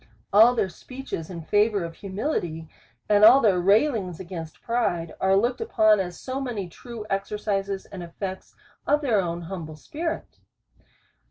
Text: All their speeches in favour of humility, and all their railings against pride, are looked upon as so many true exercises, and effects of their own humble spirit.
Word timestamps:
All 0.33 0.55
their 0.55 0.67
speeches 0.67 1.29
in 1.29 1.43
favour 1.43 1.83
of 1.83 1.93
humility, 1.93 2.67
and 3.07 3.23
all 3.23 3.39
their 3.39 3.59
railings 3.59 4.19
against 4.19 4.63
pride, 4.63 5.13
are 5.21 5.35
looked 5.37 5.61
upon 5.61 5.99
as 5.99 6.19
so 6.19 6.41
many 6.41 6.67
true 6.67 7.05
exercises, 7.11 7.85
and 7.85 8.01
effects 8.01 8.55
of 8.87 9.01
their 9.01 9.21
own 9.21 9.41
humble 9.41 9.75
spirit. 9.75 10.39